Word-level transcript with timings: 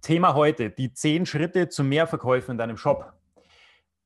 Thema 0.00 0.34
heute, 0.34 0.70
die 0.70 0.92
zehn 0.92 1.26
Schritte 1.26 1.68
zu 1.68 1.84
mehr 1.84 2.06
Verkäufen 2.06 2.52
in 2.52 2.58
deinem 2.58 2.76
Shop. 2.76 3.12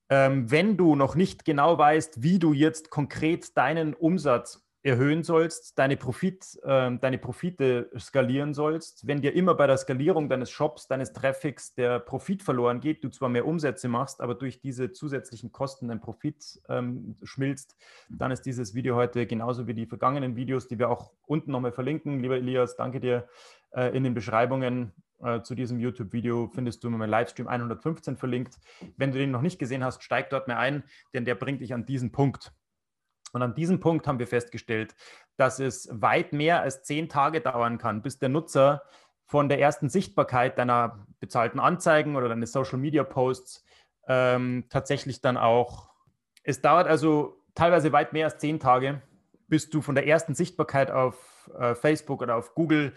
Ähm, 0.09 0.51
wenn 0.51 0.77
du 0.77 0.95
noch 0.95 1.15
nicht 1.15 1.45
genau 1.45 1.79
weißt, 1.79 2.23
wie 2.23 2.39
du 2.39 2.53
jetzt 2.53 2.91
konkret 2.91 3.57
deinen 3.57 3.95
Umsatz 3.95 4.67
erhöhen 4.87 5.25
sollst, 5.25 5.77
deine, 5.81 5.97
Profit, 5.97 6.45
äh, 6.63 6.97
deine 6.97 7.19
Profite 7.19 7.91
skalieren 7.99 8.55
sollst, 8.55 9.05
wenn 9.05 9.21
dir 9.21 9.35
immer 9.35 9.55
bei 9.55 9.67
der 9.67 9.77
Skalierung 9.77 10.29
deines 10.29 10.51
Shops, 10.51 10.87
deines 10.87 11.13
Traffics 11.13 11.75
der 11.75 11.99
Profit 11.99 12.41
verloren 12.41 12.81
geht, 12.81 13.03
du 13.03 13.09
zwar 13.09 13.29
mehr 13.29 13.47
Umsätze 13.47 13.89
machst, 13.89 14.21
aber 14.21 14.37
durch 14.37 14.61
diese 14.61 14.93
zusätzlichen 14.93 15.51
Kosten 15.51 15.89
dein 15.89 16.01
Profit 16.01 16.63
ähm, 16.69 17.17
schmilzt, 17.25 17.77
dann 18.09 18.31
ist 18.31 18.43
dieses 18.43 18.77
Video 18.77 18.95
heute 18.95 19.27
genauso 19.27 19.67
wie 19.67 19.75
die 19.75 19.87
vergangenen 19.87 20.37
Videos, 20.37 20.69
die 20.69 20.79
wir 20.79 20.89
auch 20.89 21.11
unten 21.27 21.51
nochmal 21.51 21.73
verlinken. 21.73 22.21
Lieber 22.21 22.37
Elias, 22.37 22.77
danke 22.77 23.01
dir 23.01 23.29
äh, 23.73 23.97
in 23.97 24.05
den 24.05 24.15
Beschreibungen 24.15 24.93
äh, 25.23 25.43
zu 25.43 25.55
diesem 25.55 25.79
YouTube-Video 25.79 26.51
findest 26.53 26.85
du 26.85 26.91
meinen 26.91 27.11
Livestream 27.11 27.49
115 27.49 28.17
verlinkt. 28.17 28.59
Wenn 28.97 29.13
du 29.13 29.19
den 29.19 29.31
noch 29.31 29.43
nicht 29.43 29.59
gesehen 29.59 29.85
hast, 29.85 30.03
steig 30.03 30.31
dort 30.31 30.49
mal 30.49 30.57
ein, 30.57 30.85
denn 31.15 31.25
der 31.25 31.35
bringt 31.35 31.61
dich 31.61 31.75
an 31.75 31.87
diesen 31.87 32.13
Punkt. 32.13 32.53
Und 33.33 33.43
an 33.43 33.55
diesem 33.55 33.81
Punkt 33.81 34.07
haben 34.07 34.19
wir 34.19 34.27
festgestellt, 34.27 34.95
dass 35.37 35.61
es 35.61 35.89
weit 35.93 36.33
mehr 36.33 36.61
als 36.61 36.83
zehn 36.83 37.09
Tage 37.09 37.41
dauern 37.41 37.79
kann, 37.79 38.03
bis 38.03 38.19
der 38.19 38.29
Nutzer 38.29 38.83
von 39.27 39.49
der 39.49 39.61
ersten 39.61 39.89
Sichtbarkeit 39.89 40.57
deiner 40.59 41.07
bezahlten 41.21 41.61
Anzeigen 41.61 42.17
oder 42.17 42.29
deines 42.29 42.53
Social-Media-Posts 42.53 43.65
ähm, 44.09 44.65
tatsächlich 44.71 45.21
dann 45.21 45.37
auch. 45.37 45.91
Es 46.45 46.63
dauert 46.63 46.87
also 46.87 47.43
teilweise 47.55 47.93
weit 47.93 48.13
mehr 48.13 48.27
als 48.27 48.39
zehn 48.39 48.61
Tage, 48.61 49.03
bis 49.49 49.69
du 49.69 49.83
von 49.83 49.95
der 49.95 50.07
ersten 50.07 50.35
Sichtbarkeit 50.35 50.91
auf 50.91 51.51
äh, 51.59 51.75
Facebook 51.75 52.23
oder 52.23 52.37
auf 52.37 52.55
Google 52.55 52.95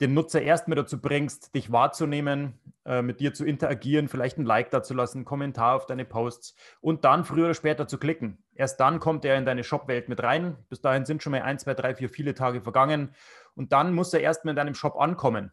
den 0.00 0.14
Nutzer 0.14 0.40
erstmal 0.40 0.76
dazu 0.76 1.00
bringst, 1.00 1.54
dich 1.54 1.72
wahrzunehmen, 1.72 2.58
äh, 2.84 3.02
mit 3.02 3.20
dir 3.20 3.34
zu 3.34 3.44
interagieren, 3.44 4.08
vielleicht 4.08 4.38
ein 4.38 4.44
Like 4.44 4.70
dazulassen, 4.70 5.18
einen 5.18 5.24
Kommentar 5.24 5.74
auf 5.74 5.86
deine 5.86 6.04
Posts 6.04 6.54
und 6.80 7.04
dann 7.04 7.24
früher 7.24 7.46
oder 7.46 7.54
später 7.54 7.88
zu 7.88 7.98
klicken. 7.98 8.44
Erst 8.54 8.78
dann 8.80 9.00
kommt 9.00 9.24
er 9.24 9.36
in 9.36 9.44
deine 9.44 9.64
Shop-Welt 9.64 10.08
mit 10.08 10.22
rein. 10.22 10.56
Bis 10.68 10.80
dahin 10.80 11.04
sind 11.04 11.22
schon 11.22 11.32
mal 11.32 11.42
ein, 11.42 11.58
zwei, 11.58 11.74
drei, 11.74 11.94
vier, 11.94 12.08
viele 12.08 12.34
Tage 12.34 12.60
vergangen 12.60 13.14
und 13.54 13.72
dann 13.72 13.92
muss 13.92 14.12
er 14.12 14.20
erstmal 14.20 14.52
in 14.52 14.56
deinem 14.56 14.74
Shop 14.74 14.96
ankommen. 14.96 15.52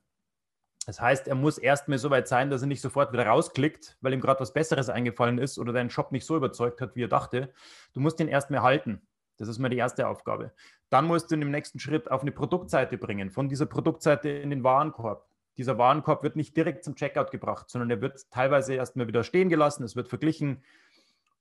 Das 0.86 1.02
heißt, 1.02 1.28
er 1.28 1.34
muss 1.34 1.58
erstmal 1.58 1.98
so 1.98 2.12
weit 2.12 2.28
sein, 2.28 2.52
dass 2.52 2.62
er 2.62 2.68
nicht 2.68 2.82
sofort 2.82 3.12
wieder 3.12 3.26
rausklickt, 3.26 3.98
weil 4.02 4.14
ihm 4.14 4.22
gerade 4.22 4.40
was 4.40 4.54
Besseres 4.54 4.90
eingefallen 4.90 5.40
ist 5.40 5.58
oder 5.58 5.74
dein 5.74 5.90
Shop 5.90 6.12
nicht 6.12 6.28
so 6.28 6.36
überzeugt 6.38 6.80
hat, 6.80 6.96
wie 6.96 7.04
er 7.04 7.08
dachte. 7.08 7.52
Du 7.94 8.00
musst 8.00 8.20
ihn 8.20 8.28
erstmal 8.28 8.62
halten. 8.62 9.02
Das 9.38 9.48
ist 9.48 9.60
mal 9.60 9.70
die 9.70 9.78
erste 9.78 10.08
Aufgabe. 10.08 10.52
Dann 10.90 11.06
musst 11.06 11.30
du 11.30 11.36
ihn 11.36 11.42
im 11.42 11.52
nächsten 11.52 11.80
Schritt 11.80 12.10
auf 12.10 12.22
eine 12.22 12.32
Produktseite 12.32 12.98
bringen, 12.98 13.32
von 13.32 13.50
dieser 13.50 13.66
Produktseite 13.66 14.30
in 14.30 14.50
den 14.50 14.64
Warenkorb. 14.64 15.28
Dieser 15.58 15.78
Warenkorb 15.78 16.24
wird 16.24 16.36
nicht 16.36 16.56
direkt 16.58 16.84
zum 16.84 16.96
Checkout 16.96 17.32
gebracht, 17.32 17.70
sondern 17.70 17.90
er 17.90 18.02
wird 18.02 18.30
teilweise 18.30 18.74
erstmal 18.74 19.08
wieder 19.08 19.24
stehen 19.24 19.50
gelassen, 19.50 19.84
es 19.84 19.96
wird 19.96 20.10
verglichen, 20.10 20.64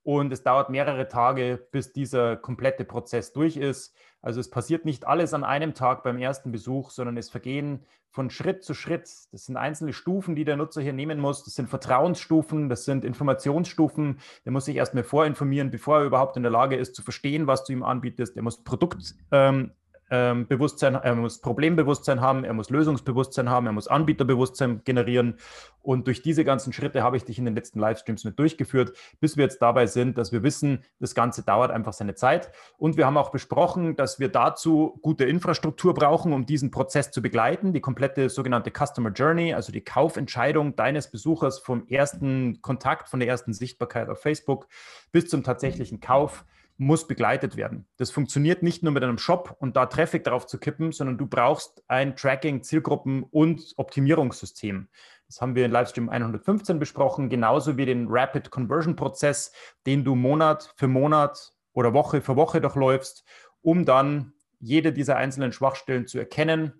und 0.05 0.31
es 0.31 0.43
dauert 0.43 0.69
mehrere 0.69 1.07
Tage, 1.07 1.67
bis 1.71 1.91
dieser 1.91 2.37
komplette 2.37 2.85
Prozess 2.85 3.33
durch 3.33 3.57
ist. 3.57 3.95
Also 4.21 4.39
es 4.39 4.51
passiert 4.51 4.85
nicht 4.85 5.07
alles 5.07 5.33
an 5.33 5.43
einem 5.43 5.73
Tag 5.73 6.03
beim 6.03 6.19
ersten 6.19 6.51
Besuch, 6.51 6.91
sondern 6.91 7.17
es 7.17 7.31
vergehen 7.31 7.83
von 8.11 8.29
Schritt 8.29 8.63
zu 8.63 8.75
Schritt. 8.75 9.09
Das 9.31 9.45
sind 9.45 9.57
einzelne 9.57 9.93
Stufen, 9.93 10.35
die 10.35 10.45
der 10.45 10.57
Nutzer 10.57 10.83
hier 10.83 10.93
nehmen 10.93 11.19
muss. 11.19 11.43
Das 11.43 11.55
sind 11.55 11.69
Vertrauensstufen, 11.69 12.69
das 12.69 12.85
sind 12.85 13.03
Informationsstufen. 13.03 14.19
Der 14.45 14.51
muss 14.51 14.65
sich 14.65 14.75
erstmal 14.75 15.03
vorinformieren, 15.03 15.71
bevor 15.71 15.97
er 15.97 16.05
überhaupt 16.05 16.37
in 16.37 16.43
der 16.43 16.51
Lage 16.51 16.75
ist 16.75 16.95
zu 16.95 17.01
verstehen, 17.01 17.47
was 17.47 17.63
du 17.63 17.73
ihm 17.73 17.81
anbietest. 17.81 18.37
Er 18.37 18.43
muss 18.43 18.63
Produkt 18.63 19.15
ähm, 19.31 19.71
ähm, 20.11 20.47
Bewusstsein, 20.47 20.95
er 20.95 21.15
muss 21.15 21.41
Problembewusstsein 21.41 22.21
haben, 22.21 22.43
er 22.43 22.53
muss 22.53 22.69
Lösungsbewusstsein 22.69 23.49
haben, 23.49 23.65
er 23.65 23.71
muss 23.71 23.87
Anbieterbewusstsein 23.87 24.81
generieren. 24.83 25.37
Und 25.81 26.07
durch 26.07 26.21
diese 26.21 26.43
ganzen 26.43 26.73
Schritte 26.73 27.03
habe 27.03 27.17
ich 27.17 27.25
dich 27.25 27.37
in 27.37 27.45
den 27.45 27.55
letzten 27.55 27.79
Livestreams 27.79 28.23
mit 28.23 28.39
durchgeführt, 28.39 28.93
bis 29.19 29.37
wir 29.37 29.43
jetzt 29.43 29.61
dabei 29.61 29.85
sind, 29.87 30.17
dass 30.17 30.31
wir 30.31 30.43
wissen, 30.43 30.83
das 30.99 31.15
Ganze 31.15 31.43
dauert 31.43 31.71
einfach 31.71 31.93
seine 31.93 32.15
Zeit. 32.15 32.51
Und 32.77 32.97
wir 32.97 33.05
haben 33.05 33.17
auch 33.17 33.31
besprochen, 33.31 33.95
dass 33.95 34.19
wir 34.19 34.29
dazu 34.29 34.99
gute 35.01 35.25
Infrastruktur 35.25 35.93
brauchen, 35.93 36.33
um 36.33 36.45
diesen 36.45 36.71
Prozess 36.71 37.11
zu 37.11 37.21
begleiten. 37.21 37.73
Die 37.73 37.81
komplette 37.81 38.29
sogenannte 38.29 38.71
Customer 38.71 39.11
Journey, 39.11 39.53
also 39.53 39.71
die 39.71 39.83
Kaufentscheidung 39.83 40.75
deines 40.75 41.09
Besuchers 41.09 41.59
vom 41.59 41.87
ersten 41.87 42.61
Kontakt, 42.61 43.09
von 43.09 43.19
der 43.19 43.29
ersten 43.29 43.53
Sichtbarkeit 43.53 44.09
auf 44.09 44.21
Facebook 44.21 44.67
bis 45.11 45.29
zum 45.29 45.43
tatsächlichen 45.43 45.99
Kauf 45.99 46.45
muss 46.77 47.07
begleitet 47.07 47.55
werden. 47.55 47.87
Das 47.97 48.11
funktioniert 48.11 48.61
nicht 48.61 48.83
nur 48.83 48.91
mit 48.91 49.03
einem 49.03 49.17
Shop 49.17 49.55
und 49.59 49.75
da 49.77 49.85
Traffic 49.85 50.23
drauf 50.23 50.45
zu 50.45 50.57
kippen, 50.57 50.91
sondern 50.91 51.17
du 51.17 51.25
brauchst 51.25 51.83
ein 51.87 52.15
Tracking, 52.15 52.63
Zielgruppen 52.63 53.23
und 53.23 53.73
Optimierungssystem. 53.77 54.89
Das 55.27 55.41
haben 55.41 55.55
wir 55.55 55.65
in 55.65 55.71
Livestream 55.71 56.09
115 56.09 56.77
besprochen, 56.77 57.29
genauso 57.29 57.77
wie 57.77 57.85
den 57.85 58.07
Rapid 58.09 58.51
Conversion 58.51 58.95
Prozess, 58.95 59.51
den 59.85 60.03
du 60.03 60.15
Monat 60.15 60.73
für 60.75 60.87
Monat 60.87 61.53
oder 61.73 61.93
Woche 61.93 62.21
für 62.21 62.35
Woche 62.35 62.61
durchläufst, 62.61 63.23
um 63.61 63.85
dann 63.85 64.33
jede 64.59 64.93
dieser 64.93 65.15
einzelnen 65.15 65.51
Schwachstellen 65.51 66.07
zu 66.07 66.19
erkennen, 66.19 66.73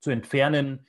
zu 0.00 0.10
entfernen, 0.10 0.86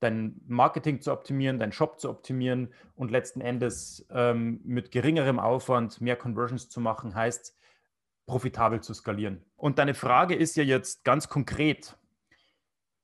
dein 0.00 0.40
Marketing 0.46 1.00
zu 1.00 1.12
optimieren, 1.12 1.58
deinen 1.58 1.72
Shop 1.72 2.00
zu 2.00 2.08
optimieren 2.10 2.72
und 2.94 3.10
letzten 3.10 3.40
Endes 3.40 4.06
ähm, 4.10 4.60
mit 4.64 4.90
geringerem 4.90 5.38
Aufwand 5.38 6.00
mehr 6.00 6.16
Conversions 6.16 6.68
zu 6.68 6.80
machen, 6.80 7.14
heißt 7.14 7.56
profitabel 8.26 8.80
zu 8.80 8.94
skalieren. 8.94 9.44
Und 9.56 9.78
deine 9.78 9.94
Frage 9.94 10.34
ist 10.34 10.56
ja 10.56 10.62
jetzt 10.62 11.04
ganz 11.04 11.28
konkret, 11.28 11.98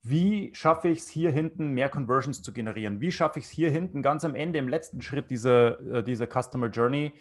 wie 0.02 0.54
schaffe 0.54 0.88
ich 0.88 0.98
es 0.98 1.08
hier 1.08 1.30
hinten, 1.30 1.70
mehr 1.70 1.88
Conversions 1.88 2.42
zu 2.42 2.52
generieren? 2.52 3.00
Wie 3.00 3.10
schaffe 3.10 3.38
ich 3.38 3.46
es 3.46 3.50
hier 3.50 3.70
hinten 3.70 4.02
ganz 4.02 4.24
am 4.24 4.34
Ende, 4.34 4.58
im 4.58 4.68
letzten 4.68 5.00
Schritt 5.00 5.30
dieser, 5.30 5.80
äh, 5.80 6.04
dieser 6.04 6.26
Customer 6.26 6.68
Journey, 6.68 7.14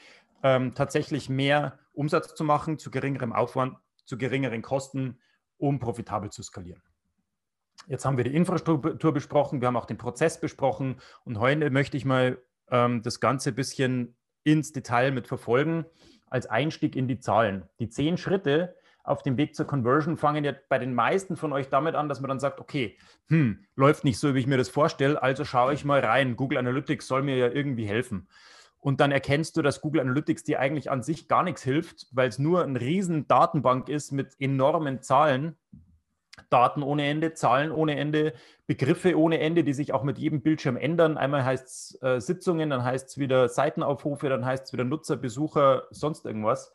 ähm, 0.43 0.75
tatsächlich 0.75 1.29
mehr 1.29 1.79
Umsatz 1.93 2.35
zu 2.35 2.43
machen, 2.43 2.77
zu 2.77 2.91
geringerem 2.91 3.31
Aufwand, 3.31 3.77
zu 4.03 4.17
geringeren 4.17 4.61
Kosten, 4.61 5.17
um 5.57 5.79
profitabel 5.79 6.29
zu 6.29 6.43
skalieren? 6.43 6.81
Jetzt 7.87 8.05
haben 8.05 8.17
wir 8.17 8.23
die 8.23 8.35
Infrastruktur 8.35 9.13
besprochen, 9.13 9.61
wir 9.61 9.67
haben 9.67 9.77
auch 9.77 9.85
den 9.85 9.97
Prozess 9.97 10.39
besprochen 10.39 10.97
und 11.25 11.39
heute 11.39 11.69
möchte 11.69 11.97
ich 11.97 12.05
mal 12.05 12.37
ähm, 12.69 13.01
das 13.01 13.19
Ganze 13.19 13.49
ein 13.49 13.55
bisschen 13.55 14.15
ins 14.43 14.71
Detail 14.71 15.11
mit 15.11 15.27
verfolgen, 15.27 15.85
als 16.29 16.47
Einstieg 16.47 16.95
in 16.95 17.07
die 17.07 17.19
Zahlen. 17.19 17.63
Die 17.79 17.89
zehn 17.89 18.17
Schritte 18.17 18.75
auf 19.03 19.21
dem 19.21 19.37
Weg 19.37 19.55
zur 19.55 19.67
Conversion 19.67 20.17
fangen 20.17 20.45
ja 20.45 20.53
bei 20.69 20.79
den 20.79 20.93
meisten 20.93 21.35
von 21.35 21.51
euch 21.51 21.67
damit 21.69 21.93
an, 21.95 22.07
dass 22.07 22.21
man 22.21 22.29
dann 22.29 22.39
sagt, 22.39 22.59
okay, 22.59 22.97
hm, 23.27 23.65
läuft 23.75 24.05
nicht 24.05 24.17
so, 24.17 24.33
wie 24.33 24.39
ich 24.39 24.47
mir 24.47 24.57
das 24.57 24.69
vorstelle, 24.69 25.21
also 25.21 25.43
schaue 25.43 25.73
ich 25.73 25.83
mal 25.83 25.99
rein. 25.99 26.37
Google 26.37 26.57
Analytics 26.57 27.07
soll 27.07 27.21
mir 27.21 27.35
ja 27.35 27.49
irgendwie 27.49 27.85
helfen. 27.85 28.27
Und 28.79 28.99
dann 28.99 29.11
erkennst 29.11 29.55
du, 29.55 29.61
dass 29.61 29.81
Google 29.81 30.01
Analytics 30.01 30.43
dir 30.43 30.59
eigentlich 30.59 30.89
an 30.89 31.03
sich 31.03 31.27
gar 31.27 31.43
nichts 31.43 31.63
hilft, 31.63 32.07
weil 32.11 32.27
es 32.29 32.39
nur 32.39 32.63
eine 32.63 32.79
riesen 32.79 33.27
Datenbank 33.27 33.87
ist 33.87 34.11
mit 34.11 34.35
enormen 34.39 35.01
Zahlen 35.01 35.57
Daten 36.49 36.83
ohne 36.83 37.05
Ende, 37.07 37.33
Zahlen 37.33 37.71
ohne 37.71 37.97
Ende, 37.97 38.33
Begriffe 38.65 39.17
ohne 39.17 39.39
Ende, 39.39 39.63
die 39.63 39.73
sich 39.73 39.93
auch 39.93 40.03
mit 40.03 40.17
jedem 40.17 40.41
Bildschirm 40.41 40.77
ändern. 40.77 41.17
Einmal 41.17 41.45
heißt 41.45 41.65
es 41.65 42.01
äh, 42.01 42.19
Sitzungen, 42.19 42.69
dann 42.69 42.83
heißt 42.83 43.09
es 43.09 43.17
wieder 43.17 43.49
Seitenaufrufe, 43.49 44.29
dann 44.29 44.45
heißt 44.45 44.65
es 44.65 44.73
wieder 44.73 44.83
Nutzer, 44.83 45.17
Besucher, 45.17 45.83
sonst 45.91 46.25
irgendwas. 46.25 46.73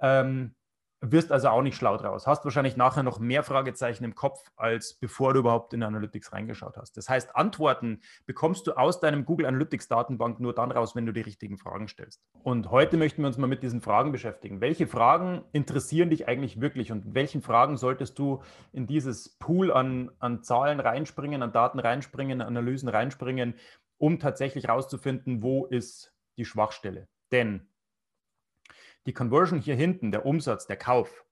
Ähm, 0.00 0.54
wirst 1.00 1.30
also 1.30 1.48
auch 1.48 1.62
nicht 1.62 1.76
schlau 1.76 1.96
draus. 1.96 2.26
Hast 2.26 2.44
wahrscheinlich 2.44 2.76
nachher 2.76 3.02
noch 3.02 3.18
mehr 3.18 3.42
Fragezeichen 3.42 4.04
im 4.04 4.14
Kopf, 4.14 4.50
als 4.56 4.94
bevor 4.94 5.34
du 5.34 5.40
überhaupt 5.40 5.74
in 5.74 5.82
Analytics 5.82 6.32
reingeschaut 6.32 6.76
hast. 6.76 6.96
Das 6.96 7.08
heißt, 7.08 7.36
Antworten 7.36 8.00
bekommst 8.24 8.66
du 8.66 8.72
aus 8.72 9.00
deinem 9.00 9.24
Google 9.24 9.46
Analytics 9.46 9.88
Datenbank 9.88 10.40
nur 10.40 10.54
dann 10.54 10.70
raus, 10.70 10.96
wenn 10.96 11.06
du 11.06 11.12
die 11.12 11.20
richtigen 11.20 11.58
Fragen 11.58 11.88
stellst. 11.88 12.22
Und 12.42 12.70
heute 12.70 12.96
möchten 12.96 13.22
wir 13.22 13.28
uns 13.28 13.36
mal 13.36 13.46
mit 13.46 13.62
diesen 13.62 13.80
Fragen 13.80 14.10
beschäftigen. 14.10 14.60
Welche 14.60 14.86
Fragen 14.86 15.44
interessieren 15.52 16.10
dich 16.10 16.28
eigentlich 16.28 16.60
wirklich 16.60 16.92
und 16.92 17.14
welchen 17.14 17.42
Fragen 17.42 17.76
solltest 17.76 18.18
du 18.18 18.42
in 18.72 18.86
dieses 18.86 19.36
Pool 19.38 19.70
an, 19.72 20.10
an 20.18 20.42
Zahlen 20.42 20.80
reinspringen, 20.80 21.42
an 21.42 21.52
Daten 21.52 21.78
reinspringen, 21.78 22.40
Analysen 22.40 22.88
reinspringen, 22.88 23.54
um 23.98 24.18
tatsächlich 24.18 24.68
rauszufinden, 24.68 25.42
wo 25.42 25.66
ist 25.66 26.14
die 26.38 26.44
Schwachstelle? 26.44 27.08
Denn 27.32 27.68
Die 29.06 29.12
Conversion 29.12 29.60
hier 29.60 29.76
hinten, 29.76 30.10
der 30.10 30.26
Umsatz, 30.26 30.66
der 30.66 30.76
Kauf, 30.76 31.24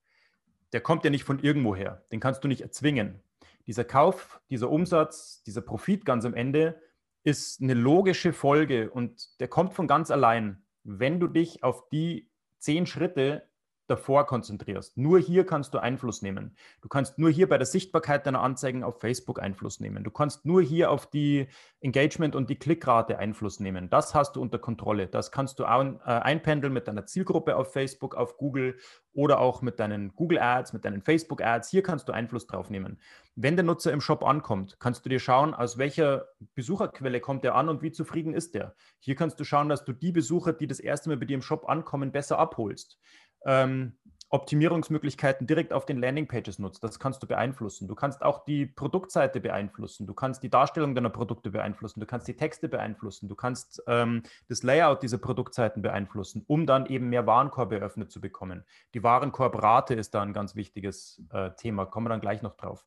der 0.73 0.81
kommt 0.81 1.05
ja 1.05 1.11
nicht 1.11 1.25
von 1.25 1.41
irgendwoher. 1.41 2.05
Den 2.11 2.21
kannst 2.21 2.43
du 2.45 2.49
nicht 2.49 2.61
erzwingen. 2.61 3.21
Dieser 3.67 3.85
Kauf, 3.85 4.41
dieser 4.51 4.71
Umsatz, 4.71 5.43
dieser 5.43 5.61
Profit 5.61 6.05
ganz 6.05 6.25
am 6.25 6.35
Ende 6.35 6.81
ist 7.25 7.63
eine 7.63 7.75
logische 7.75 8.33
Folge 8.33 8.91
und 8.91 9.41
der 9.41 9.49
kommt 9.49 9.73
von 9.73 9.87
ganz 9.87 10.11
allein, 10.11 10.63
wenn 10.85 11.19
du 11.19 11.27
dich 11.27 11.63
auf 11.63 11.89
die 11.89 12.31
zehn 12.59 12.87
Schritte 12.87 13.49
davor 13.87 14.27
konzentrierst. 14.27 14.97
Nur 14.97 15.19
hier 15.19 15.45
kannst 15.45 15.75
du 15.75 15.79
Einfluss 15.79 16.23
nehmen. 16.23 16.57
Du 16.81 16.89
kannst 16.89 17.19
nur 17.19 17.31
hier 17.31 17.49
bei 17.49 17.59
der 17.59 17.67
Sichtbarkeit 17.67 18.27
deiner 18.27 18.43
Anzeigen 18.43 18.83
auf 18.83 19.01
Facebook 19.01 19.41
Einfluss 19.41 19.81
nehmen. 19.81 20.05
Du 20.05 20.11
kannst 20.11 20.47
nur 20.47 20.63
hier 20.63 20.91
auf 20.91 21.07
die 21.07 21.49
Engagement 21.81 22.35
und 22.35 22.49
die 22.49 22.57
Klickrate 22.57 23.19
Einfluss 23.19 23.61
nehmen. 23.61 23.91
Das 23.91 24.15
hast 24.15 24.37
du 24.37 24.41
unter 24.41 24.59
Kontrolle. 24.59 25.07
Das 25.07 25.31
kannst 25.31 25.59
du 25.59 25.65
äh, 25.65 25.67
einpendeln 25.67 26.73
mit 26.73 26.89
deiner 26.89 27.07
Zielgruppe 27.07 27.57
auf 27.57 27.73
Facebook, 27.73 28.15
auf 28.15 28.37
Google 28.39 28.79
oder 29.13 29.39
auch 29.39 29.63
mit 29.63 29.79
deinen 29.79 30.15
Google 30.15 30.39
Ads, 30.39 30.73
mit 30.73 30.85
deinen 30.85 31.03
Facebook 31.03 31.43
Ads. 31.43 31.71
Hier 31.71 31.83
kannst 31.83 32.09
du 32.09 32.13
Einfluss 32.13 32.47
drauf 32.47 32.71
nehmen. 32.71 32.99
Wenn 33.37 33.57
der 33.57 33.65
Nutzer 33.65 33.93
im 33.93 34.01
Shop 34.01 34.25
ankommt, 34.25 34.77
kannst 34.81 35.05
du 35.05 35.09
dir 35.09 35.19
schauen, 35.19 35.55
aus 35.55 35.79
welcher 35.79 36.27
Besucherquelle 36.55 37.21
kommt 37.21 37.45
er 37.45 37.55
an 37.55 37.69
und 37.69 37.83
wie 37.83 37.93
zufrieden 37.93 38.33
ist 38.33 38.55
der. 38.55 38.75
Hier 38.99 39.15
kannst 39.15 39.39
du 39.39 39.45
schauen, 39.45 39.69
dass 39.69 39.85
du 39.85 39.93
die 39.93 40.13
Besucher, 40.13 40.53
die 40.53 40.67
das 40.67 40.81
erste 40.81 41.09
Mal 41.09 41.17
bei 41.17 41.27
dir 41.27 41.35
im 41.35 41.43
Shop 41.43 41.69
ankommen, 41.69 42.13
besser 42.13 42.39
abholst 42.39 42.99
ähm, 43.45 43.95
Optimierungsmöglichkeiten 44.35 45.47
direkt 45.47 45.73
auf 45.73 45.87
den 45.87 46.01
Landingpages 46.01 46.59
nutzt. 46.59 46.83
Das 46.83 46.99
kannst 46.99 47.23
du 47.23 47.27
beeinflussen. 47.29 47.87
Du 47.87 47.95
kannst 47.95 48.25
auch 48.25 48.45
die 48.45 48.67
Produktseite 48.67 49.39
beeinflussen. 49.39 50.09
Du 50.09 50.15
kannst 50.15 50.43
die 50.43 50.51
Darstellung 50.51 50.97
deiner 50.97 51.11
Produkte 51.11 51.51
beeinflussen. 51.51 52.01
Du 52.01 52.07
kannst 52.07 52.27
die 52.27 52.35
Texte 52.35 52.69
beeinflussen. 52.69 53.29
Du 53.29 53.37
kannst 53.37 53.81
ähm, 53.87 54.25
das 54.49 54.65
Layout 54.65 55.05
dieser 55.05 55.19
Produktseiten 55.19 55.83
beeinflussen, 55.83 56.43
um 56.49 56.67
dann 56.67 56.87
eben 56.87 57.11
mehr 57.11 57.29
Warenkorb 57.29 57.71
eröffnet 57.71 58.11
zu 58.11 58.21
bekommen. 58.21 58.65
Die 58.95 59.05
Warenkorbrate 59.05 59.95
ist 59.95 60.15
da 60.15 60.23
ein 60.23 60.33
ganz 60.33 60.57
wichtiges 60.57 61.23
äh, 61.33 61.51
Thema. 61.53 61.87
Kommen 61.87 62.07
wir 62.07 62.11
dann 62.11 62.21
gleich 62.21 62.43
noch 62.43 62.57
drauf. 62.57 62.85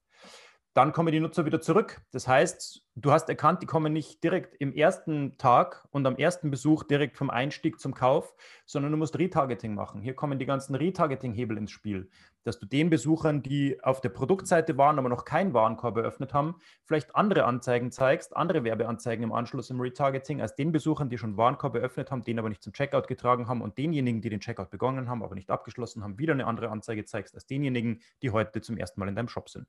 Dann 0.78 0.94
kommen 0.94 1.12
die 1.12 1.20
Nutzer 1.20 1.44
wieder 1.44 1.60
zurück. 1.60 2.02
Das 2.12 2.28
heißt, 2.28 2.84
du 2.94 3.12
hast 3.12 3.28
erkannt, 3.30 3.64
die 3.64 3.66
kommen 3.66 3.94
nicht 3.94 4.24
direkt 4.24 4.54
im 4.62 4.72
ersten 4.72 5.36
Tag 5.40 5.88
und 5.90 6.06
am 6.06 6.18
ersten 6.18 6.52
Besuch 6.52 6.84
direkt 6.84 7.18
vom 7.18 7.32
Einstieg 7.32 7.80
zum 7.80 7.96
Kauf, 7.96 8.36
sondern 8.68 8.92
du 8.92 8.98
musst 9.00 9.18
Retargeting 9.18 9.74
machen. 9.74 10.02
Hier 10.02 10.14
kommen 10.14 10.38
die 10.38 10.46
ganzen 10.46 10.76
Retargeting-Hebel 10.76 11.58
ins 11.58 11.72
Spiel, 11.72 12.12
dass 12.44 12.60
du 12.60 12.68
den 12.68 12.92
Besuchern, 12.92 13.42
die 13.42 13.84
auf 13.84 14.02
der 14.02 14.10
Produktseite 14.10 14.78
waren, 14.78 15.00
aber 15.00 15.10
noch 15.10 15.26
keinen 15.26 15.56
Warenkorb 15.56 15.98
eröffnet 15.98 16.36
haben, 16.36 16.58
vielleicht 16.84 17.16
andere 17.16 17.46
Anzeigen 17.46 17.92
zeigst, 17.92 18.38
andere 18.38 18.64
Werbeanzeigen 18.64 19.24
im 19.24 19.34
Anschluss 19.34 19.72
im 19.72 19.82
Retargeting, 19.82 20.42
als 20.42 20.54
den 20.54 20.72
Besuchern, 20.72 21.10
die 21.10 21.18
schon 21.18 21.38
Warenkorb 21.38 21.74
eröffnet 21.74 22.12
haben, 22.12 22.24
den 22.24 22.38
aber 22.38 22.50
nicht 22.50 22.62
zum 22.62 22.74
Checkout 22.74 23.08
getragen 23.08 23.48
haben 23.48 23.64
und 23.64 23.80
denjenigen, 23.80 24.22
die 24.22 24.30
den 24.30 24.42
Checkout 24.42 24.70
begonnen 24.70 25.10
haben, 25.10 25.24
aber 25.24 25.34
nicht 25.34 25.50
abgeschlossen 25.50 26.04
haben, 26.04 26.20
wieder 26.20 26.34
eine 26.34 26.46
andere 26.46 26.70
Anzeige 26.70 27.04
zeigst, 27.04 27.34
als 27.34 27.48
denjenigen, 27.48 28.04
die 28.22 28.30
heute 28.30 28.62
zum 28.62 28.78
ersten 28.78 29.00
Mal 29.00 29.10
in 29.10 29.16
deinem 29.16 29.28
Shop 29.28 29.50
sind. 29.50 29.66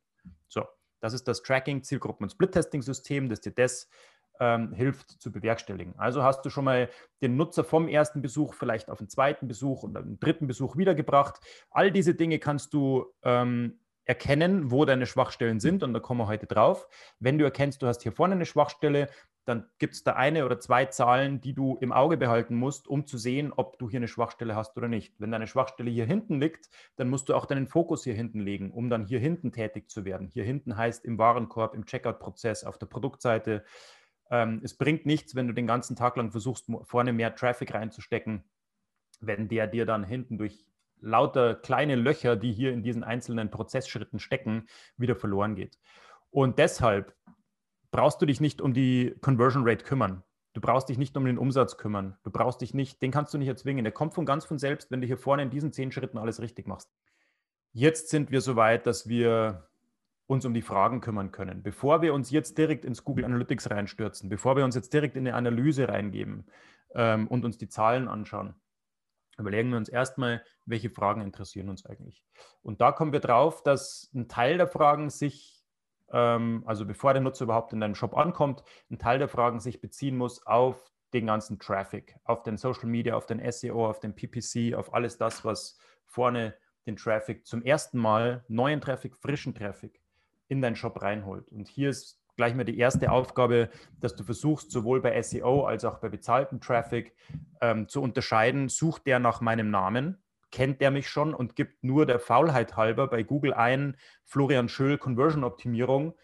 So. 0.48 0.66
Das 1.00 1.12
ist 1.12 1.28
das 1.28 1.42
Tracking, 1.42 1.82
Zielgruppen- 1.82 2.24
und 2.24 2.30
Split-Testing-System, 2.30 3.28
das 3.28 3.40
dir 3.40 3.52
das 3.52 3.88
ähm, 4.40 4.72
hilft 4.72 5.10
zu 5.20 5.32
bewerkstelligen. 5.32 5.94
Also 5.98 6.22
hast 6.22 6.42
du 6.42 6.50
schon 6.50 6.64
mal 6.64 6.88
den 7.22 7.36
Nutzer 7.36 7.64
vom 7.64 7.88
ersten 7.88 8.22
Besuch 8.22 8.54
vielleicht 8.54 8.88
auf 8.90 8.98
den 8.98 9.08
zweiten 9.08 9.48
Besuch 9.48 9.82
und 9.82 9.96
einen 9.96 10.20
dritten 10.20 10.46
Besuch 10.46 10.76
wiedergebracht. 10.76 11.40
All 11.70 11.90
diese 11.90 12.14
Dinge 12.14 12.38
kannst 12.38 12.72
du 12.72 13.06
ähm, 13.22 13.80
erkennen, 14.08 14.70
wo 14.70 14.86
deine 14.86 15.06
Schwachstellen 15.06 15.60
sind 15.60 15.82
und 15.82 15.92
da 15.92 16.00
kommen 16.00 16.20
wir 16.20 16.26
heute 16.26 16.46
drauf. 16.46 16.88
Wenn 17.20 17.38
du 17.38 17.44
erkennst, 17.44 17.82
du 17.82 17.86
hast 17.86 18.02
hier 18.02 18.12
vorne 18.12 18.34
eine 18.34 18.46
Schwachstelle, 18.46 19.08
dann 19.44 19.66
gibt 19.78 19.94
es 19.94 20.02
da 20.02 20.14
eine 20.14 20.46
oder 20.46 20.58
zwei 20.60 20.86
Zahlen, 20.86 21.42
die 21.42 21.54
du 21.54 21.76
im 21.80 21.92
Auge 21.92 22.16
behalten 22.16 22.54
musst, 22.54 22.88
um 22.88 23.06
zu 23.06 23.18
sehen, 23.18 23.52
ob 23.54 23.78
du 23.78 23.88
hier 23.88 23.98
eine 23.98 24.08
Schwachstelle 24.08 24.56
hast 24.56 24.76
oder 24.78 24.88
nicht. 24.88 25.14
Wenn 25.18 25.30
deine 25.30 25.46
Schwachstelle 25.46 25.90
hier 25.90 26.06
hinten 26.06 26.40
liegt, 26.40 26.70
dann 26.96 27.10
musst 27.10 27.28
du 27.28 27.34
auch 27.34 27.44
deinen 27.44 27.66
Fokus 27.66 28.02
hier 28.04 28.14
hinten 28.14 28.40
legen, 28.40 28.70
um 28.70 28.88
dann 28.88 29.04
hier 29.04 29.20
hinten 29.20 29.52
tätig 29.52 29.90
zu 29.90 30.06
werden. 30.06 30.28
Hier 30.28 30.44
hinten 30.44 30.76
heißt 30.76 31.04
im 31.04 31.18
Warenkorb, 31.18 31.74
im 31.74 31.84
Checkout-Prozess, 31.84 32.64
auf 32.64 32.78
der 32.78 32.86
Produktseite. 32.86 33.62
Ähm, 34.30 34.60
es 34.64 34.74
bringt 34.74 35.04
nichts, 35.04 35.34
wenn 35.34 35.46
du 35.46 35.52
den 35.52 35.66
ganzen 35.66 35.96
Tag 35.96 36.16
lang 36.16 36.30
versuchst, 36.30 36.70
vorne 36.82 37.12
mehr 37.12 37.34
Traffic 37.34 37.74
reinzustecken, 37.74 38.44
wenn 39.20 39.48
der 39.48 39.66
dir 39.66 39.84
dann 39.84 40.04
hinten 40.04 40.38
durch 40.38 40.66
lauter 41.00 41.54
kleine 41.54 41.96
Löcher, 41.96 42.36
die 42.36 42.52
hier 42.52 42.72
in 42.72 42.82
diesen 42.82 43.04
einzelnen 43.04 43.50
Prozessschritten 43.50 44.18
stecken, 44.18 44.66
wieder 44.96 45.16
verloren 45.16 45.54
geht. 45.54 45.78
Und 46.30 46.58
deshalb 46.58 47.14
brauchst 47.90 48.20
du 48.20 48.26
dich 48.26 48.40
nicht 48.40 48.60
um 48.60 48.74
die 48.74 49.14
Conversion 49.20 49.66
Rate 49.66 49.84
kümmern. 49.84 50.22
Du 50.52 50.60
brauchst 50.60 50.88
dich 50.88 50.98
nicht 50.98 51.16
um 51.16 51.24
den 51.24 51.38
Umsatz 51.38 51.76
kümmern. 51.76 52.16
Du 52.24 52.30
brauchst 52.30 52.60
dich 52.60 52.74
nicht, 52.74 53.00
den 53.00 53.10
kannst 53.10 53.32
du 53.32 53.38
nicht 53.38 53.48
erzwingen. 53.48 53.84
Der 53.84 53.92
kommt 53.92 54.14
von 54.14 54.26
ganz 54.26 54.44
von 54.44 54.58
selbst, 54.58 54.90
wenn 54.90 55.00
du 55.00 55.06
hier 55.06 55.18
vorne 55.18 55.42
in 55.42 55.50
diesen 55.50 55.72
zehn 55.72 55.92
Schritten 55.92 56.18
alles 56.18 56.40
richtig 56.40 56.66
machst. 56.66 56.90
Jetzt 57.72 58.08
sind 58.08 58.30
wir 58.30 58.40
so 58.40 58.56
weit, 58.56 58.86
dass 58.86 59.08
wir 59.08 59.68
uns 60.26 60.44
um 60.44 60.54
die 60.54 60.62
Fragen 60.62 61.00
kümmern 61.00 61.32
können. 61.32 61.62
Bevor 61.62 62.02
wir 62.02 62.12
uns 62.12 62.30
jetzt 62.30 62.58
direkt 62.58 62.84
ins 62.84 63.04
Google 63.04 63.24
Analytics 63.24 63.70
reinstürzen, 63.70 64.28
bevor 64.28 64.56
wir 64.56 64.64
uns 64.64 64.74
jetzt 64.74 64.92
direkt 64.92 65.16
in 65.16 65.26
eine 65.26 65.36
Analyse 65.36 65.88
reingeben 65.88 66.46
ähm, 66.94 67.28
und 67.28 67.44
uns 67.44 67.56
die 67.56 67.68
Zahlen 67.68 68.08
anschauen, 68.08 68.54
überlegen 69.38 69.70
wir 69.70 69.78
uns 69.78 69.88
erstmal, 69.88 70.42
welche 70.66 70.90
Fragen 70.90 71.20
interessieren 71.20 71.68
uns 71.68 71.86
eigentlich. 71.86 72.24
Und 72.62 72.80
da 72.80 72.92
kommen 72.92 73.12
wir 73.12 73.20
drauf, 73.20 73.62
dass 73.62 74.10
ein 74.14 74.28
Teil 74.28 74.58
der 74.58 74.68
Fragen 74.68 75.10
sich 75.10 75.58
ähm, 76.12 76.62
also 76.66 76.86
bevor 76.86 77.12
der 77.12 77.22
Nutzer 77.22 77.44
überhaupt 77.44 77.72
in 77.72 77.80
deinem 77.80 77.94
Shop 77.94 78.16
ankommt, 78.16 78.62
ein 78.90 78.98
Teil 78.98 79.18
der 79.18 79.28
Fragen 79.28 79.60
sich 79.60 79.80
beziehen 79.80 80.16
muss 80.16 80.46
auf 80.46 80.90
den 81.12 81.26
ganzen 81.26 81.58
Traffic, 81.58 82.16
auf 82.24 82.42
den 82.42 82.56
Social 82.56 82.86
Media, 82.86 83.14
auf 83.14 83.26
den 83.26 83.40
SEO, 83.50 83.88
auf 83.88 84.00
den 84.00 84.14
PPC, 84.14 84.74
auf 84.74 84.92
alles 84.92 85.16
das, 85.16 85.44
was 85.44 85.78
vorne 86.04 86.54
den 86.86 86.96
Traffic 86.96 87.46
zum 87.46 87.62
ersten 87.62 87.98
Mal, 87.98 88.44
neuen 88.48 88.80
Traffic, 88.80 89.16
frischen 89.16 89.54
Traffic 89.54 90.00
in 90.48 90.62
deinen 90.62 90.76
Shop 90.76 91.00
reinholt. 91.02 91.50
Und 91.50 91.68
hier 91.68 91.90
ist 91.90 92.17
gleich 92.38 92.54
mal 92.54 92.64
die 92.64 92.78
erste 92.78 93.10
Aufgabe, 93.10 93.68
dass 94.00 94.14
du 94.14 94.22
versuchst, 94.22 94.70
sowohl 94.70 95.00
bei 95.02 95.20
SEO 95.20 95.64
als 95.64 95.84
auch 95.84 95.98
bei 95.98 96.08
bezahltem 96.08 96.60
Traffic 96.60 97.12
ähm, 97.60 97.88
zu 97.88 98.00
unterscheiden, 98.00 98.68
sucht 98.68 99.06
der 99.06 99.18
nach 99.18 99.40
meinem 99.40 99.70
Namen, 99.70 100.22
kennt 100.52 100.80
der 100.80 100.92
mich 100.92 101.08
schon 101.08 101.34
und 101.34 101.56
gibt 101.56 101.82
nur 101.82 102.06
der 102.06 102.20
Faulheit 102.20 102.76
halber 102.76 103.08
bei 103.08 103.24
Google 103.24 103.54
ein 103.54 103.96
Florian 104.24 104.68
Schöll 104.68 104.98
Conversion 104.98 105.42
Optimierung, 105.42 106.14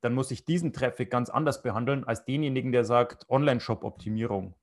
dann 0.00 0.12
muss 0.12 0.32
ich 0.32 0.44
diesen 0.44 0.72
Traffic 0.72 1.08
ganz 1.08 1.30
anders 1.30 1.62
behandeln 1.62 2.02
als 2.02 2.24
denjenigen, 2.24 2.72
der 2.72 2.84
sagt 2.84 3.30
Online-Shop 3.30 3.84
Optimierung, 3.84 4.56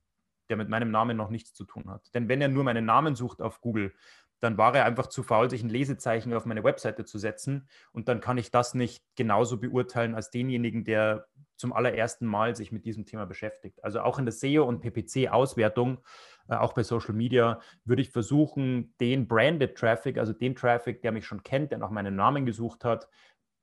der 0.49 0.57
mit 0.57 0.67
meinem 0.67 0.91
Namen 0.91 1.15
noch 1.15 1.29
nichts 1.29 1.53
zu 1.53 1.63
tun 1.63 1.89
hat. 1.89 2.13
Denn 2.15 2.27
wenn 2.27 2.41
er 2.41 2.49
nur 2.49 2.65
meinen 2.65 2.85
Namen 2.85 3.15
sucht 3.15 3.41
auf 3.41 3.61
Google, 3.61 3.93
dann 4.39 4.57
war 4.57 4.75
er 4.75 4.85
einfach 4.85 5.07
zu 5.07 5.23
faul, 5.23 5.49
sich 5.49 5.63
ein 5.63 5.69
Lesezeichen 5.69 6.33
auf 6.33 6.45
meine 6.45 6.63
Webseite 6.63 7.05
zu 7.05 7.17
setzen. 7.17 7.67
Und 7.91 8.07
dann 8.07 8.19
kann 8.19 8.37
ich 8.37 8.51
das 8.51 8.73
nicht 8.73 9.03
genauso 9.15 9.57
beurteilen 9.57 10.15
als 10.15 10.29
denjenigen, 10.29 10.83
der 10.83 11.27
zum 11.55 11.73
allerersten 11.73 12.27
Mal 12.27 12.55
sich 12.55 12.71
mit 12.71 12.85
diesem 12.85 13.05
Thema 13.05 13.25
beschäftigt. 13.25 13.83
Also 13.83 14.01
auch 14.01 14.19
in 14.19 14.25
der 14.25 14.33
SEO- 14.33 14.65
und 14.65 14.81
PPC-Auswertung 14.81 15.99
äh, 16.49 16.55
auch 16.55 16.73
bei 16.73 16.83
Social 16.83 17.13
Media, 17.13 17.59
würde 17.85 18.01
ich 18.01 18.11
versuchen, 18.11 18.93
den 18.99 19.27
Branded 19.27 19.75
Traffic, 19.75 20.17
also 20.17 20.33
den 20.33 20.55
Traffic, 20.55 21.01
der 21.01 21.11
mich 21.11 21.25
schon 21.25 21.43
kennt, 21.43 21.71
der 21.71 21.77
nach 21.77 21.89
meinem 21.89 22.15
Namen 22.15 22.45
gesucht 22.45 22.85
hat, 22.85 23.09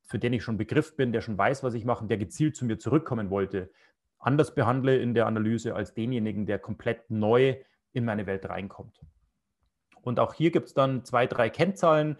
für 0.02 0.19
den 0.19 0.33
ich 0.33 0.43
schon 0.43 0.59
Begriff 0.59 0.97
bin, 0.97 1.12
der 1.12 1.23
schon 1.23 1.38
weiß, 1.38 1.62
was 1.62 1.75
ich 1.75 1.85
mache, 1.85 2.07
der 2.07 2.19
gezielt 2.19 2.57
zu 2.57 2.64
mir 2.66 2.78
zurückkommen 2.78 3.31
wollte, 3.31 3.71
anders 4.19 4.54
behandle 4.54 4.99
in 4.99 5.14
der 5.14 5.26
Analyse 5.26 5.75
als 5.75 5.95
denjenigen, 5.95 6.47
der 6.47 6.59
komplett 6.59 7.11
neu 7.11 7.57
in 7.93 8.04
meine 8.04 8.26
Welt 8.26 8.49
reinkommt. 8.49 9.00
Und 10.04 10.20
auch 10.20 10.34
hier 10.34 10.50
gibt 10.50 10.68
es 10.68 10.75
dann 10.75 11.04
zwei, 11.04 11.26
drei 11.26 11.50
Kennzahlen, 11.50 12.16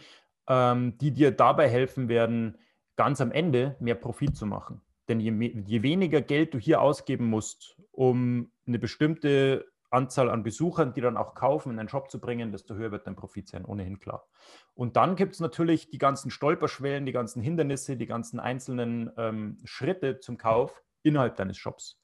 ähm, 0.48 0.98
die 0.98 1.12
dir 1.12 1.30
dabei 1.30 1.68
helfen 1.68 2.08
werden, 2.08 2.58
ganz 2.96 3.20
am 3.20 3.32
Ende 3.32 3.76
mehr 3.80 3.94
Profit 3.94 4.36
zu 4.36 4.46
machen. 4.46 4.80
Denn 5.08 5.20
je, 5.20 5.30
je, 5.66 5.82
weniger 5.82 6.22
Geld 6.22 6.54
du 6.54 6.58
hier 6.58 6.80
ausgeben 6.80 7.26
musst, 7.26 7.76
um 7.92 8.50
eine 8.66 8.78
bestimmte 8.78 9.66
Anzahl 9.90 10.28
an 10.28 10.42
Besuchern, 10.42 10.92
die 10.92 11.00
dann 11.00 11.16
auch 11.16 11.34
kaufen, 11.34 11.70
in 11.70 11.76
den 11.76 11.88
Shop 11.88 12.10
zu 12.10 12.20
bringen, 12.20 12.52
desto 12.52 12.74
höher 12.74 12.90
wird 12.90 13.06
dein 13.06 13.14
Profit 13.14 13.48
sein, 13.48 13.64
ohnehin 13.64 14.00
klar. 14.00 14.26
Und 14.74 14.96
dann 14.96 15.14
gibt 15.14 15.34
es 15.34 15.40
natürlich 15.40 15.90
die 15.90 15.98
ganzen 15.98 16.30
Stolperschwellen, 16.30 17.06
die 17.06 17.12
ganzen 17.12 17.42
Hindernisse, 17.42 17.96
die 17.96 18.06
ganzen 18.06 18.40
einzelnen 18.40 19.10
ähm, 19.16 19.58
Schritte 19.64 20.20
zum 20.20 20.36
Kauf 20.36 20.82
innerhalb 21.02 21.36
deines 21.36 21.56
Shops. 21.56 22.00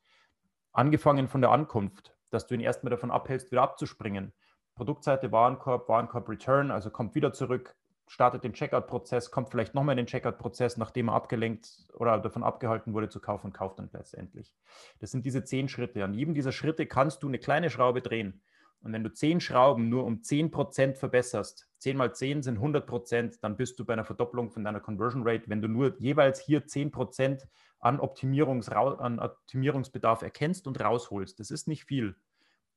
Angefangen 0.73 1.29
von 1.29 1.41
der 1.41 1.51
Ankunft, 1.51 2.15
dass 2.31 2.47
du 2.47 2.55
ihn 2.55 2.61
erstmal 2.61 2.91
davon 2.91 3.11
abhältst, 3.11 3.51
wieder 3.51 3.63
abzuspringen. 3.63 4.33
Produktseite, 4.81 5.31
Warenkorb, 5.31 5.91
Warenkorb 5.91 6.27
Return, 6.27 6.71
also 6.71 6.89
kommt 6.89 7.15
wieder 7.15 7.35
zurück, 7.35 7.77
startet 8.07 8.45
den 8.45 8.55
Checkout-Prozess, 8.55 9.31
kommt 9.31 9.51
vielleicht 9.51 9.75
nochmal 9.75 9.93
in 9.93 9.99
den 9.99 10.07
Checkout-Prozess, 10.07 10.79
nachdem 10.79 11.11
er 11.11 11.17
abgelenkt 11.17 11.87
oder 11.93 12.17
davon 12.19 12.43
abgehalten 12.43 12.95
wurde 12.95 13.11
zu 13.11 13.21
kaufen 13.21 13.49
und 13.49 13.53
kauft 13.53 13.79
dann 13.79 13.91
letztendlich. 13.93 14.55
Das 14.99 15.11
sind 15.11 15.27
diese 15.27 15.45
zehn 15.45 15.69
Schritte. 15.69 16.03
An 16.03 16.15
jedem 16.15 16.33
dieser 16.33 16.51
Schritte 16.51 16.87
kannst 16.87 17.23
du 17.23 17.29
eine 17.29 17.39
kleine 17.39 17.69
Schraube 17.69 18.01
drehen. 18.01 18.41
Und 18.81 18.95
wenn 18.95 19.05
du 19.05 19.13
zehn 19.13 19.43
Schrauben 19.43 19.91
nur 19.91 20.05
um 20.05 20.23
10% 20.23 20.95
verbesserst, 20.95 21.69
10 21.77 21.99
mal 21.99 22.15
10 22.15 22.43
sind 22.43 22.59
100%, 22.59 23.39
dann 23.43 23.59
bist 23.59 23.79
du 23.79 23.85
bei 23.85 23.93
einer 23.93 24.07
Verdopplung 24.07 24.51
von 24.51 24.65
deiner 24.65 24.81
Conversion 24.81 25.29
Rate. 25.29 25.45
Wenn 25.49 25.61
du 25.61 25.69
nur 25.69 25.95
jeweils 25.99 26.41
hier 26.41 26.65
10% 26.65 27.47
an, 27.81 28.01
Optimierungs 28.01 28.71
an 28.71 29.19
Optimierungsbedarf 29.19 30.23
erkennst 30.23 30.67
und 30.67 30.81
rausholst, 30.81 31.39
das 31.39 31.51
ist 31.51 31.69
nicht 31.69 31.85
viel. 31.85 32.17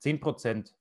10%, 0.02 0.74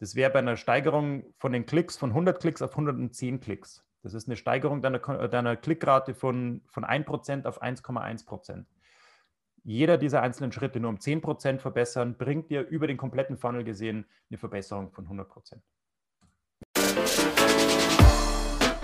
Das 0.00 0.14
wäre 0.14 0.30
bei 0.30 0.38
einer 0.38 0.56
Steigerung 0.56 1.24
von 1.38 1.52
den 1.52 1.66
Klicks 1.66 1.96
von 1.96 2.10
100 2.10 2.40
Klicks 2.40 2.62
auf 2.62 2.70
110 2.70 3.40
Klicks. 3.40 3.84
Das 4.02 4.14
ist 4.14 4.28
eine 4.28 4.36
Steigerung 4.36 4.80
deiner, 4.80 5.00
deiner 5.00 5.56
Klickrate 5.56 6.14
von, 6.14 6.62
von 6.68 6.84
1% 6.84 7.46
auf 7.46 7.62
1,1%. 7.62 8.64
Jeder 9.64 9.98
dieser 9.98 10.22
einzelnen 10.22 10.52
Schritte 10.52 10.78
nur 10.78 10.90
um 10.90 10.96
10% 10.98 11.58
verbessern, 11.58 12.16
bringt 12.16 12.48
dir 12.48 12.62
über 12.62 12.86
den 12.86 12.96
kompletten 12.96 13.36
Funnel 13.36 13.64
gesehen 13.64 14.06
eine 14.30 14.38
Verbesserung 14.38 14.92
von 14.92 15.08
100%. 15.08 15.58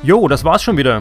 Jo, 0.02 0.28
das 0.28 0.44
war's 0.44 0.62
schon 0.62 0.76
wieder. 0.76 1.00